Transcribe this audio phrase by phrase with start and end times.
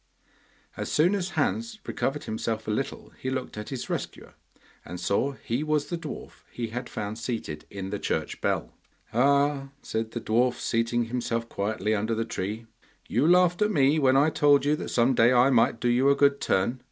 [0.77, 4.33] As soon as Hans recovered himself a little he looked at his rescuer,
[4.83, 8.73] and saw he was the dwarf he had found seated in the church bell.
[9.13, 12.65] 'Ah!' said the dwarf, seating himself quietly under the tree.
[13.07, 16.09] 'You laughed at me when I told you that some day I might do you
[16.09, 16.79] a good turn.